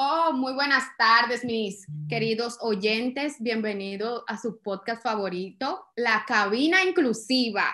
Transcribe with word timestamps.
Oh, 0.00 0.32
muy 0.32 0.52
buenas 0.52 0.84
tardes, 0.96 1.44
mis 1.44 1.84
queridos 2.08 2.56
oyentes. 2.60 3.34
Bienvenido 3.40 4.22
a 4.28 4.38
su 4.38 4.62
podcast 4.62 5.02
favorito, 5.02 5.86
La 5.96 6.24
Cabina 6.24 6.84
Inclusiva. 6.84 7.64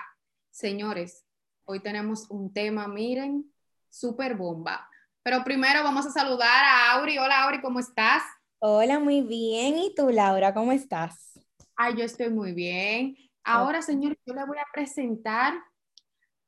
Señores, 0.50 1.26
hoy 1.64 1.80
tenemos 1.80 2.30
un 2.30 2.50
tema, 2.50 2.88
miren, 2.88 3.52
súper 3.90 4.36
bomba. 4.36 4.88
Pero 5.22 5.44
primero 5.44 5.82
vamos 5.82 6.06
a 6.06 6.10
saludar 6.12 6.64
a 6.64 6.92
Auri. 6.92 7.18
Hola, 7.18 7.42
Auri, 7.42 7.60
¿cómo 7.60 7.78
estás? 7.78 8.22
Hola, 8.58 8.98
muy 8.98 9.20
bien. 9.20 9.76
¿Y 9.76 9.94
tú, 9.94 10.08
Laura, 10.08 10.54
cómo 10.54 10.72
estás? 10.72 11.38
Ay, 11.76 11.94
yo 11.98 12.04
estoy 12.04 12.30
muy 12.30 12.52
bien. 12.52 13.18
Ahora, 13.42 13.82
señores, 13.82 14.16
yo 14.24 14.32
le 14.32 14.46
voy 14.46 14.56
a 14.56 14.72
presentar 14.72 15.52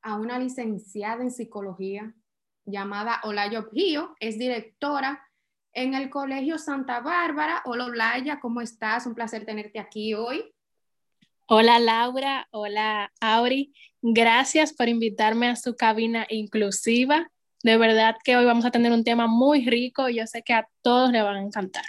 a 0.01 0.15
una 0.15 0.39
licenciada 0.39 1.21
en 1.21 1.29
psicología 1.29 2.15
llamada 2.65 3.21
Olayo 3.25 3.69
Pío. 3.69 4.15
Es 4.19 4.39
directora 4.39 5.23
en 5.77 5.93
el 5.93 6.09
Colegio 6.09 6.57
Santa 6.57 7.01
Bárbara. 7.01 7.61
Hola, 7.63 7.85
Olaya, 7.85 8.39
¿cómo 8.39 8.61
estás? 8.61 9.05
Un 9.05 9.13
placer 9.13 9.45
tenerte 9.45 9.77
aquí 9.77 10.15
hoy. 10.15 10.51
Hola, 11.45 11.77
Laura. 11.77 12.47
Hola, 12.49 13.13
Auri. 13.21 13.75
Gracias 14.01 14.73
por 14.73 14.89
invitarme 14.89 15.49
a 15.49 15.55
su 15.55 15.75
cabina 15.75 16.25
inclusiva. 16.29 17.31
De 17.61 17.77
verdad 17.77 18.15
que 18.23 18.35
hoy 18.35 18.45
vamos 18.45 18.65
a 18.65 18.71
tener 18.71 18.91
un 18.91 19.03
tema 19.03 19.27
muy 19.27 19.67
rico 19.67 20.09
y 20.09 20.15
yo 20.15 20.25
sé 20.25 20.41
que 20.41 20.53
a 20.53 20.67
todos 20.81 21.11
le 21.11 21.21
van 21.21 21.35
a 21.35 21.43
encantar. 21.43 21.85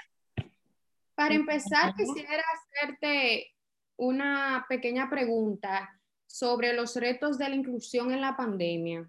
Para 1.14 1.34
empezar, 1.34 1.94
quisiera 1.94 2.44
hacerte 2.54 3.54
una 3.96 4.66
pequeña 4.68 5.08
pregunta 5.08 5.98
sobre 6.26 6.74
los 6.74 6.94
retos 6.94 7.38
de 7.38 7.48
la 7.48 7.56
inclusión 7.56 8.12
en 8.12 8.20
la 8.20 8.36
pandemia. 8.36 9.08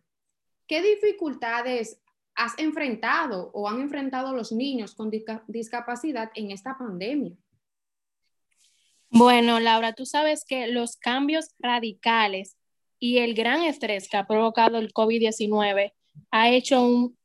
¿Qué 0.68 0.82
dificultades 0.82 2.00
has 2.40 2.58
enfrentado 2.58 3.52
o 3.54 3.68
han 3.68 3.82
enfrentado 3.82 4.34
los 4.34 4.54
niños 4.54 4.96
con 4.96 5.12
discapacidad 5.48 6.32
en 6.36 6.52
esta 6.52 6.78
pandemia? 6.78 7.36
Bueno, 9.10 9.60
Laura, 9.60 9.92
tú 9.92 10.06
sabes 10.06 10.46
que 10.46 10.68
los 10.68 10.96
cambios 10.96 11.54
radicales 11.60 12.56
y 12.98 13.18
el 13.18 13.34
gran 13.34 13.64
estrés 13.64 14.08
que 14.08 14.16
ha 14.16 14.26
provocado 14.26 14.78
el 14.78 14.94
COVID-19 14.94 15.92
ha 16.32 16.50
hecho 16.50 16.82
un 16.82 17.18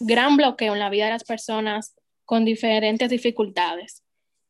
gran 0.00 0.38
bloqueo 0.38 0.72
en 0.72 0.78
la 0.78 0.88
vida 0.88 1.06
de 1.06 1.12
las 1.12 1.24
personas 1.24 1.94
con 2.24 2.46
diferentes 2.46 3.10
dificultades. 3.10 4.02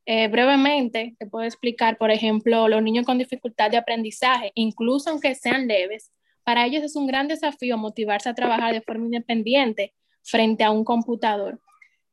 Eh, 0.06 0.28
brevemente, 0.28 1.16
te 1.18 1.26
puedo 1.26 1.44
explicar, 1.44 1.98
por 1.98 2.12
ejemplo, 2.12 2.68
los 2.68 2.82
niños 2.82 3.04
con 3.04 3.18
dificultad 3.18 3.72
de 3.72 3.78
aprendizaje, 3.78 4.52
incluso 4.54 5.10
aunque 5.10 5.34
sean 5.34 5.66
leves, 5.66 6.12
para 6.44 6.66
ellos 6.66 6.84
es 6.84 6.94
un 6.94 7.08
gran 7.08 7.26
desafío 7.26 7.78
motivarse 7.78 8.28
a 8.28 8.34
trabajar 8.34 8.72
de 8.72 8.82
forma 8.82 9.06
independiente 9.06 9.92
frente 10.24 10.64
a 10.64 10.70
un 10.70 10.84
computador. 10.84 11.60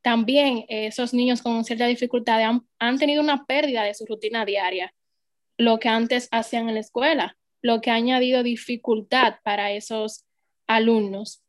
También 0.02 0.66
eh, 0.68 0.88
esos 0.88 1.14
niños 1.14 1.42
con 1.42 1.64
cierta 1.64 1.86
dificultad 1.88 2.42
han, 2.44 2.68
han 2.80 3.00
tenido 3.00 3.22
una 3.22 3.46
pérdida 3.46 3.84
de 3.84 3.94
su 3.94 4.06
rutina 4.06 4.46
diaria, 4.46 4.94
lo 5.58 5.80
que 5.80 5.90
antes 5.90 6.28
hacían 6.32 6.68
en 6.68 6.76
la 6.76 6.82
escuela, 6.82 7.38
lo 7.62 7.82
que 7.82 7.92
ha 7.92 7.96
añadido 7.96 8.44
dificultad 8.44 9.36
para 9.44 9.72
esos 9.72 10.26
alumnos. 10.68 11.44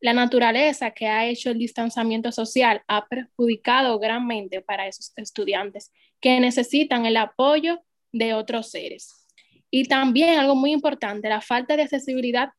La 0.00 0.12
naturaleza 0.12 0.90
que 0.90 1.06
ha 1.06 1.26
hecho 1.26 1.50
el 1.50 1.58
distanciamiento 1.58 2.32
social 2.32 2.82
ha 2.88 3.06
perjudicado 3.06 3.98
grandemente 4.00 4.60
para 4.60 4.88
esos 4.88 5.12
estudiantes 5.16 5.92
que 6.20 6.40
necesitan 6.40 7.06
el 7.06 7.16
apoyo 7.16 7.80
de 8.10 8.34
otros 8.34 8.70
seres. 8.70 9.26
Y 9.70 9.84
también 9.84 10.38
algo 10.38 10.56
muy 10.56 10.72
importante, 10.72 11.28
la 11.28 11.40
falta 11.40 11.76
de 11.76 11.82
accesibilidad 11.82 12.50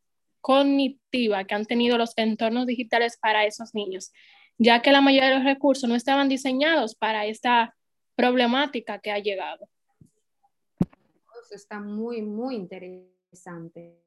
cognitiva 0.43 1.45
que 1.45 1.55
han 1.55 1.65
tenido 1.65 1.97
los 1.97 2.13
entornos 2.17 2.67
digitales 2.67 3.17
para 3.17 3.45
esos 3.45 3.73
niños, 3.73 4.11
ya 4.57 4.81
que 4.81 4.91
la 4.91 4.99
mayoría 4.99 5.29
de 5.29 5.35
los 5.35 5.45
recursos 5.45 5.89
no 5.89 5.95
estaban 5.95 6.27
diseñados 6.27 6.95
para 6.95 7.25
esta 7.25 7.75
problemática 8.15 8.99
que 8.99 9.11
ha 9.11 9.19
llegado. 9.19 9.69
Eso 11.41 11.55
está 11.55 11.79
muy, 11.79 12.21
muy 12.21 12.55
interesante. 12.55 14.03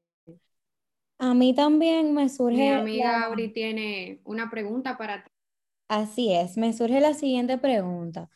A 1.19 1.33
mí 1.33 1.55
también 1.55 2.13
me 2.13 2.29
surge... 2.29 2.57
Mi 2.57 2.69
amiga 2.69 3.25
Auri 3.25 3.49
tiene 3.49 4.21
una 4.25 4.51
pregunta 4.51 4.99
para 4.99 5.25
ti. 5.25 5.31
Así 5.89 6.35
es, 6.35 6.59
me 6.59 6.75
surge 6.75 7.01
la 7.01 7.15
siguiente 7.15 7.57
pregunta. 7.57 8.29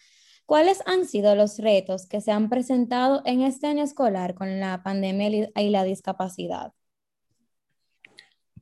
¿Cuáles 0.47 0.83
han 0.87 1.05
sido 1.05 1.35
los 1.35 1.59
retos 1.59 2.09
que 2.09 2.23
se 2.23 2.33
han 2.33 2.49
presentado 2.49 3.21
en 3.27 3.43
este 3.43 3.67
año 3.67 3.85
escolar 3.85 4.35
con 4.35 4.59
la 4.59 4.83
pandemia 4.83 5.51
y 5.55 5.69
la 5.69 5.85
discapacidad? 5.85 6.73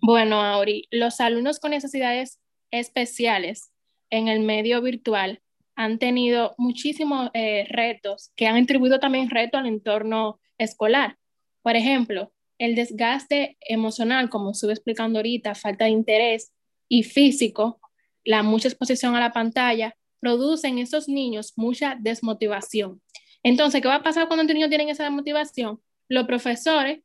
Bueno, 0.01 0.43
Auri, 0.43 0.87
los 0.91 1.21
alumnos 1.21 1.59
con 1.59 1.73
necesidades 1.73 2.39
especiales 2.71 3.73
en 4.11 4.29
el 4.29 4.41
medio 4.41 4.81
virtual 4.81 5.43
han 5.75 5.99
tenido 5.99 6.55
muchísimos 6.59 7.31
eh, 7.35 7.67
retos 7.69 8.33
que 8.37 8.47
han 8.47 8.63
atribuido 8.63 9.01
también 9.01 9.31
retos 9.31 9.61
al 9.61 9.67
entorno 9.67 10.41
escolar. 10.57 11.17
Por 11.63 11.77
ejemplo, 11.77 12.33
el 12.59 12.75
desgaste 12.75 13.57
emocional, 13.61 14.29
como 14.29 14.51
estuve 14.51 14.73
explicando 14.73 15.19
ahorita, 15.19 15.55
falta 15.55 15.85
de 15.85 15.91
interés 15.91 16.53
y 16.89 17.03
físico, 17.05 17.81
la 18.25 18.43
mucha 18.43 18.69
exposición 18.69 19.15
a 19.15 19.21
la 19.21 19.33
pantalla, 19.33 19.95
producen 20.21 20.79
en 20.79 20.85
esos 20.85 21.09
niños 21.09 21.53
mucha 21.57 21.97
desmotivación. 22.01 23.01
Entonces, 23.43 23.81
¿qué 23.81 23.89
va 23.89 23.97
a 23.97 24.03
pasar 24.03 24.27
cuando 24.27 24.43
los 24.43 24.55
niños 24.55 24.69
tienen 24.69 24.89
esa 24.89 25.05
desmotivación? 25.05 25.81
Los 26.09 26.27
profesores 26.27 27.01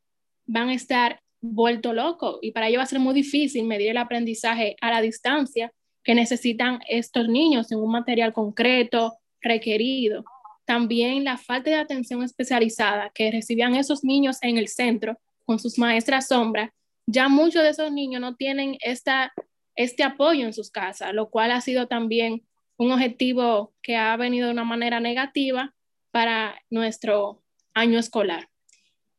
van 0.46 0.68
a 0.68 0.74
estar 0.74 1.20
vuelto 1.52 1.92
loco 1.92 2.38
y 2.40 2.52
para 2.52 2.68
ello 2.68 2.78
va 2.78 2.84
a 2.84 2.86
ser 2.86 3.00
muy 3.00 3.14
difícil 3.14 3.64
medir 3.64 3.90
el 3.90 3.96
aprendizaje 3.98 4.76
a 4.80 4.90
la 4.90 5.00
distancia 5.00 5.72
que 6.02 6.14
necesitan 6.14 6.80
estos 6.88 7.28
niños 7.28 7.70
en 7.72 7.78
un 7.78 7.90
material 7.90 8.32
concreto 8.32 9.18
requerido. 9.40 10.24
También 10.64 11.24
la 11.24 11.36
falta 11.36 11.70
de 11.70 11.76
atención 11.76 12.22
especializada 12.22 13.10
que 13.14 13.30
recibían 13.30 13.74
esos 13.74 14.04
niños 14.04 14.38
en 14.42 14.56
el 14.56 14.68
centro 14.68 15.18
con 15.44 15.58
sus 15.58 15.78
maestras 15.78 16.28
sombra, 16.28 16.72
ya 17.06 17.28
muchos 17.28 17.62
de 17.62 17.70
esos 17.70 17.92
niños 17.92 18.20
no 18.20 18.34
tienen 18.34 18.78
esta, 18.80 19.32
este 19.74 20.02
apoyo 20.02 20.46
en 20.46 20.54
sus 20.54 20.70
casas, 20.70 21.12
lo 21.12 21.28
cual 21.28 21.50
ha 21.50 21.60
sido 21.60 21.86
también 21.86 22.46
un 22.78 22.92
objetivo 22.92 23.74
que 23.82 23.96
ha 23.96 24.16
venido 24.16 24.46
de 24.46 24.54
una 24.54 24.64
manera 24.64 25.00
negativa 25.00 25.74
para 26.10 26.58
nuestro 26.70 27.42
año 27.74 27.98
escolar. 27.98 28.48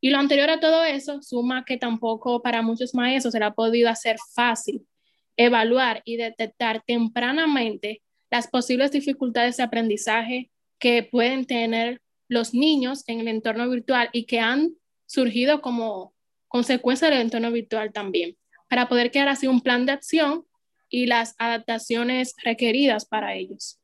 Y 0.00 0.10
lo 0.10 0.18
anterior 0.18 0.50
a 0.50 0.60
todo 0.60 0.84
eso 0.84 1.22
suma 1.22 1.64
que 1.64 1.78
tampoco 1.78 2.42
para 2.42 2.62
muchos 2.62 2.94
maestros 2.94 3.32
se 3.32 3.42
ha 3.42 3.52
podido 3.52 3.88
hacer 3.88 4.16
fácil 4.34 4.86
evaluar 5.36 6.02
y 6.04 6.16
detectar 6.16 6.82
tempranamente 6.86 8.02
las 8.30 8.48
posibles 8.48 8.90
dificultades 8.90 9.56
de 9.56 9.62
aprendizaje 9.62 10.50
que 10.78 11.02
pueden 11.02 11.46
tener 11.46 12.02
los 12.28 12.54
niños 12.54 13.04
en 13.06 13.20
el 13.20 13.28
entorno 13.28 13.68
virtual 13.68 14.08
y 14.12 14.24
que 14.24 14.40
han 14.40 14.74
surgido 15.06 15.60
como 15.60 16.14
consecuencia 16.48 17.08
del 17.08 17.20
entorno 17.20 17.50
virtual 17.52 17.92
también, 17.92 18.36
para 18.68 18.88
poder 18.88 19.10
crear 19.10 19.28
así 19.28 19.46
un 19.46 19.60
plan 19.60 19.86
de 19.86 19.92
acción 19.92 20.44
y 20.88 21.06
las 21.06 21.34
adaptaciones 21.38 22.34
requeridas 22.42 23.04
para 23.06 23.34
ellos. 23.34 23.78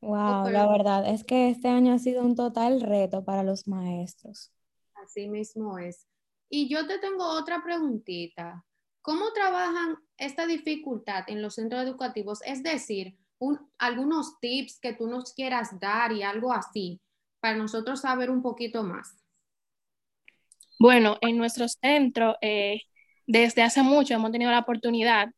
Wow, 0.00 0.50
la 0.50 0.66
verdad 0.68 1.08
es 1.08 1.24
que 1.24 1.48
este 1.48 1.68
año 1.68 1.94
ha 1.94 1.98
sido 1.98 2.22
un 2.22 2.34
total 2.34 2.82
reto 2.82 3.24
para 3.24 3.42
los 3.42 3.66
maestros. 3.66 4.53
Así 5.04 5.28
mismo 5.28 5.78
es. 5.78 6.06
Y 6.48 6.68
yo 6.68 6.86
te 6.86 6.98
tengo 6.98 7.26
otra 7.26 7.62
preguntita. 7.62 8.64
¿Cómo 9.02 9.32
trabajan 9.32 9.96
esta 10.16 10.46
dificultad 10.46 11.24
en 11.28 11.42
los 11.42 11.56
centros 11.56 11.82
educativos? 11.82 12.40
Es 12.44 12.62
decir, 12.62 13.16
algunos 13.78 14.40
tips 14.40 14.78
que 14.80 14.94
tú 14.94 15.06
nos 15.06 15.34
quieras 15.34 15.78
dar 15.78 16.12
y 16.12 16.22
algo 16.22 16.52
así, 16.52 17.00
para 17.40 17.56
nosotros 17.56 18.00
saber 18.00 18.30
un 18.30 18.40
poquito 18.40 18.82
más. 18.82 19.14
Bueno, 20.78 21.18
en 21.20 21.36
nuestro 21.36 21.68
centro, 21.68 22.36
eh, 22.40 22.80
desde 23.26 23.62
hace 23.62 23.82
mucho 23.82 24.14
hemos 24.14 24.32
tenido 24.32 24.50
la 24.50 24.60
oportunidad 24.60 25.28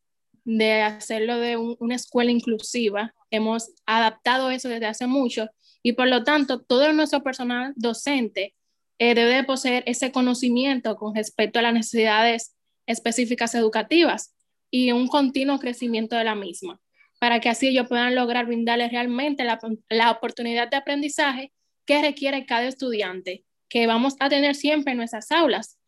de 0.45 0.81
hacerlo 0.81 1.37
de 1.39 1.57
una 1.57 1.95
escuela 1.95 2.31
inclusiva. 2.31 3.13
Hemos 3.31 3.71
adaptado 3.85 4.49
eso 4.49 4.69
desde 4.69 4.85
hace 4.85 5.07
mucho 5.07 5.49
y 5.83 5.93
por 5.93 6.07
lo 6.07 6.23
tanto 6.23 6.61
todo 6.61 6.91
nuestro 6.93 7.21
personal 7.21 7.73
docente 7.75 8.55
eh, 8.99 9.15
debe 9.15 9.43
poseer 9.43 9.83
ese 9.85 10.11
conocimiento 10.11 10.95
con 10.95 11.15
respecto 11.15 11.59
a 11.59 11.61
las 11.61 11.73
necesidades 11.73 12.55
específicas 12.85 13.53
educativas 13.55 14.35
y 14.71 14.91
un 14.91 15.07
continuo 15.07 15.59
crecimiento 15.59 16.15
de 16.15 16.23
la 16.23 16.35
misma, 16.35 16.79
para 17.19 17.39
que 17.39 17.49
así 17.49 17.67
ellos 17.67 17.87
puedan 17.87 18.15
lograr 18.15 18.45
brindarles 18.45 18.91
realmente 18.91 19.43
la, 19.43 19.59
la 19.89 20.11
oportunidad 20.11 20.69
de 20.69 20.77
aprendizaje 20.77 21.51
que 21.85 22.01
requiere 22.01 22.45
cada 22.45 22.67
estudiante, 22.67 23.45
que 23.69 23.87
vamos 23.87 24.15
a 24.19 24.29
tener 24.29 24.55
siempre 24.55 24.91
en 24.91 24.97
nuestras 24.97 25.31
aulas. 25.31 25.79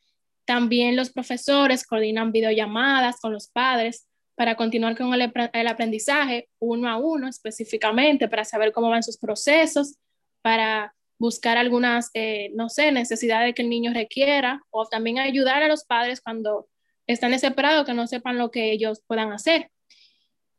También 0.46 0.96
los 0.96 1.12
profesores 1.12 1.86
coordinan 1.86 2.32
videollamadas 2.32 3.20
con 3.20 3.34
los 3.34 3.50
padres 3.50 4.08
para 4.36 4.56
continuar 4.56 4.98
con 4.98 5.14
el 5.14 5.68
aprendizaje 5.68 6.48
uno 6.60 6.90
a 6.90 6.98
uno 6.98 7.28
específicamente, 7.28 8.30
para 8.30 8.46
saber 8.46 8.72
cómo 8.72 8.90
van 8.90 9.04
sus 9.04 9.18
procesos, 9.18 9.98
para 10.42 10.96
buscar 11.20 11.58
algunas, 11.58 12.10
eh, 12.16 12.50
no 12.56 12.70
sé, 12.70 12.92
necesidades 12.92 13.54
que 13.54 13.62
el 13.62 13.70
niño 13.70 13.94
requiera 13.94 14.64
o 14.72 14.88
también 14.88 15.20
ayudar 15.20 15.62
a 15.62 15.68
los 15.68 15.84
padres 15.84 16.22
cuando 16.22 16.68
están 17.06 17.32
desesperados 17.32 17.86
que 17.86 17.94
no 17.94 18.08
sepan 18.08 18.38
lo 18.38 18.50
que 18.50 18.72
ellos 18.72 19.04
puedan 19.06 19.32
hacer. 19.32 19.70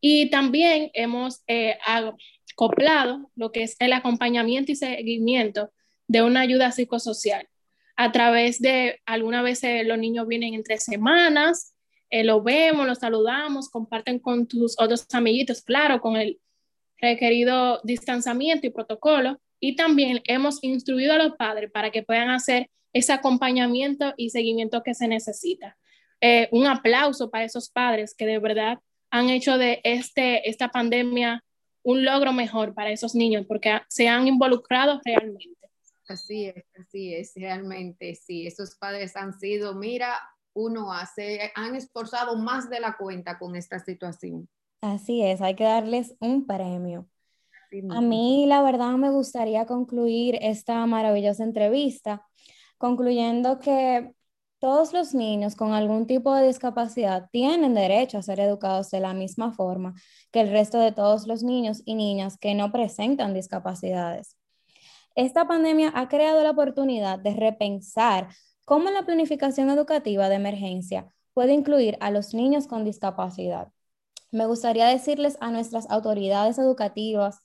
Y 0.00 0.30
también 0.30 0.90
hemos 0.94 1.42
eh, 1.48 1.78
acoplado 1.84 3.30
lo 3.34 3.50
que 3.50 3.64
es 3.64 3.76
el 3.80 3.92
acompañamiento 3.92 4.70
y 4.70 4.76
seguimiento 4.76 5.72
de 6.06 6.22
una 6.22 6.40
ayuda 6.40 6.70
psicosocial 6.70 7.48
a 8.00 8.12
través 8.12 8.62
de, 8.62 8.98
algunas 9.04 9.44
veces 9.44 9.86
los 9.86 9.98
niños 9.98 10.26
vienen 10.26 10.54
entre 10.54 10.78
semanas, 10.78 11.74
eh, 12.08 12.24
lo 12.24 12.42
vemos, 12.42 12.86
lo 12.86 12.94
saludamos, 12.94 13.68
comparten 13.68 14.18
con 14.18 14.46
tus 14.46 14.74
otros 14.80 15.06
amiguitos, 15.12 15.60
claro, 15.60 16.00
con 16.00 16.16
el 16.16 16.40
requerido 16.96 17.78
distanciamiento 17.84 18.66
y 18.66 18.70
protocolo. 18.70 19.38
Y 19.60 19.76
también 19.76 20.20
hemos 20.24 20.62
instruido 20.62 21.12
a 21.12 21.18
los 21.18 21.36
padres 21.36 21.70
para 21.70 21.90
que 21.90 22.02
puedan 22.02 22.30
hacer 22.30 22.70
ese 22.92 23.12
acompañamiento 23.12 24.14
y 24.16 24.30
seguimiento 24.30 24.82
que 24.82 24.94
se 24.94 25.06
necesita. 25.06 25.76
Eh, 26.20 26.48
un 26.52 26.66
aplauso 26.66 27.30
para 27.30 27.44
esos 27.44 27.70
padres 27.70 28.14
que 28.14 28.26
de 28.26 28.38
verdad 28.38 28.78
han 29.10 29.28
hecho 29.28 29.58
de 29.58 29.80
este, 29.84 30.48
esta 30.48 30.68
pandemia 30.68 31.44
un 31.82 32.04
logro 32.04 32.32
mejor 32.32 32.74
para 32.74 32.90
esos 32.90 33.14
niños 33.14 33.46
porque 33.46 33.80
se 33.88 34.08
han 34.08 34.28
involucrado 34.28 35.00
realmente. 35.04 35.56
Así 36.08 36.46
es, 36.46 36.64
así 36.78 37.14
es, 37.14 37.32
realmente, 37.36 38.16
sí, 38.16 38.46
esos 38.46 38.74
padres 38.74 39.14
han 39.16 39.38
sido, 39.38 39.76
mira, 39.76 40.18
uno 40.52 40.92
hace, 40.92 41.52
han 41.54 41.76
esforzado 41.76 42.36
más 42.36 42.68
de 42.68 42.80
la 42.80 42.96
cuenta 42.96 43.38
con 43.38 43.54
esta 43.54 43.78
situación. 43.78 44.48
Así 44.80 45.22
es, 45.22 45.40
hay 45.40 45.54
que 45.54 45.64
darles 45.64 46.16
un 46.18 46.46
premio. 46.46 47.06
A 47.90 48.00
mí, 48.00 48.46
la 48.46 48.62
verdad, 48.62 48.92
me 48.92 49.10
gustaría 49.10 49.66
concluir 49.66 50.38
esta 50.40 50.84
maravillosa 50.86 51.44
entrevista 51.44 52.26
concluyendo 52.78 53.58
que 53.58 54.14
todos 54.58 54.92
los 54.92 55.14
niños 55.14 55.56
con 55.56 55.72
algún 55.72 56.06
tipo 56.06 56.34
de 56.34 56.46
discapacidad 56.46 57.28
tienen 57.30 57.74
derecho 57.74 58.18
a 58.18 58.22
ser 58.22 58.40
educados 58.40 58.90
de 58.90 59.00
la 59.00 59.14
misma 59.14 59.52
forma 59.52 59.94
que 60.30 60.40
el 60.40 60.50
resto 60.50 60.78
de 60.78 60.92
todos 60.92 61.26
los 61.26 61.42
niños 61.42 61.82
y 61.84 61.94
niñas 61.94 62.36
que 62.38 62.54
no 62.54 62.72
presentan 62.72 63.34
discapacidades. 63.34 64.36
Esta 65.14 65.46
pandemia 65.46 65.92
ha 65.94 66.08
creado 66.08 66.42
la 66.42 66.50
oportunidad 66.50 67.18
de 67.18 67.34
repensar 67.34 68.28
cómo 68.64 68.90
la 68.90 69.04
planificación 69.04 69.70
educativa 69.70 70.28
de 70.28 70.36
emergencia 70.36 71.12
puede 71.34 71.52
incluir 71.52 71.96
a 72.00 72.10
los 72.10 72.34
niños 72.34 72.66
con 72.66 72.84
discapacidad. 72.84 73.68
Me 74.30 74.46
gustaría 74.46 74.86
decirles 74.86 75.36
a 75.40 75.50
nuestras 75.50 75.90
autoridades 75.90 76.58
educativas, 76.58 77.40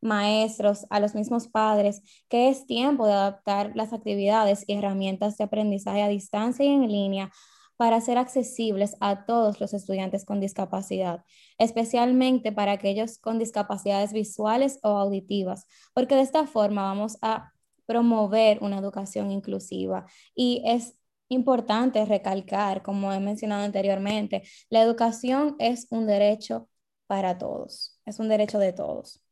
maestros, 0.00 0.86
a 0.90 1.00
los 1.00 1.14
mismos 1.14 1.48
padres, 1.48 2.02
que 2.28 2.48
es 2.48 2.66
tiempo 2.66 3.06
de 3.06 3.12
adaptar 3.12 3.72
las 3.74 3.92
actividades 3.92 4.64
y 4.66 4.74
herramientas 4.74 5.36
de 5.36 5.44
aprendizaje 5.44 6.02
a 6.02 6.08
distancia 6.08 6.64
y 6.64 6.68
en 6.68 6.90
línea 6.90 7.30
para 7.76 8.00
ser 8.02 8.18
accesibles 8.18 8.94
a 9.00 9.24
todos 9.24 9.58
los 9.58 9.72
estudiantes 9.72 10.26
con 10.26 10.38
discapacidad, 10.38 11.24
especialmente 11.56 12.52
para 12.52 12.72
aquellos 12.72 13.18
con 13.18 13.38
discapacidades 13.38 14.12
visuales 14.12 14.78
o 14.82 14.88
auditivas, 14.88 15.66
porque 15.94 16.14
de 16.14 16.20
esta 16.20 16.46
forma 16.46 16.82
vamos 16.82 17.16
a 17.22 17.52
promover 17.86 18.62
una 18.62 18.78
educación 18.78 19.30
inclusiva 19.30 20.04
y 20.34 20.62
es 20.66 20.94
importante 21.28 22.04
recalcar, 22.04 22.82
como 22.82 23.12
he 23.14 23.20
mencionado 23.20 23.64
anteriormente, 23.64 24.42
la 24.68 24.82
educación 24.82 25.56
es 25.58 25.86
un 25.90 26.06
derecho 26.06 26.68
para 27.06 27.38
todos, 27.38 27.98
es 28.04 28.18
un 28.18 28.28
derecho 28.28 28.58
de 28.58 28.74
todos. 28.74 29.22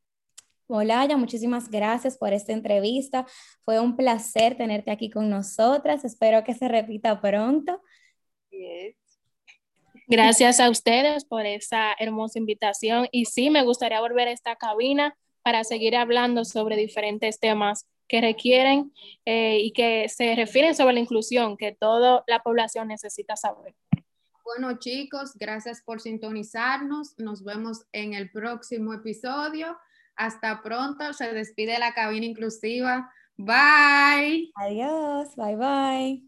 Olaya, 0.68 1.16
muchísimas 1.16 1.70
gracias 1.70 2.18
por 2.18 2.32
esta 2.32 2.52
entrevista. 2.52 3.26
Fue 3.64 3.80
un 3.80 3.96
placer 3.96 4.56
tenerte 4.56 4.90
aquí 4.90 5.10
con 5.10 5.30
nosotras. 5.30 6.04
Espero 6.04 6.44
que 6.44 6.54
se 6.54 6.68
repita 6.68 7.20
pronto. 7.20 7.80
Gracias 10.06 10.60
a 10.60 10.70
ustedes 10.70 11.24
por 11.24 11.46
esa 11.46 11.94
hermosa 11.98 12.38
invitación 12.38 13.08
y 13.10 13.24
sí, 13.24 13.50
me 13.50 13.62
gustaría 13.62 14.00
volver 14.00 14.28
a 14.28 14.32
esta 14.32 14.56
cabina 14.56 15.16
para 15.42 15.64
seguir 15.64 15.96
hablando 15.96 16.44
sobre 16.44 16.76
diferentes 16.76 17.40
temas 17.40 17.86
que 18.06 18.20
requieren 18.20 18.92
eh, 19.24 19.58
y 19.60 19.72
que 19.72 20.08
se 20.08 20.34
refieren 20.34 20.74
sobre 20.74 20.94
la 20.94 21.00
inclusión 21.00 21.56
que 21.56 21.72
toda 21.72 22.24
la 22.26 22.42
población 22.42 22.88
necesita 22.88 23.36
saber. 23.36 23.74
Bueno 24.44 24.78
chicos, 24.78 25.32
gracias 25.34 25.82
por 25.82 26.00
sintonizarnos. 26.00 27.14
Nos 27.18 27.44
vemos 27.44 27.84
en 27.92 28.14
el 28.14 28.30
próximo 28.30 28.94
episodio. 28.94 29.76
Hasta 30.18 30.60
pronto. 30.62 31.12
Se 31.14 31.32
despide 31.32 31.78
la 31.78 31.94
cabina 31.94 32.26
inclusiva. 32.26 33.10
Bye. 33.38 34.50
Adiós. 34.56 35.34
Bye 35.36 35.56
bye. 35.56 36.27